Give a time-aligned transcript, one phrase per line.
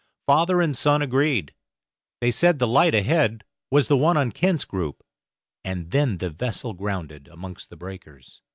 [0.25, 1.53] Father and son agreed;
[2.21, 5.03] they said the light ahead was the one on Kent's Group,
[5.63, 8.41] and then the vessel grounded amongst the breakers.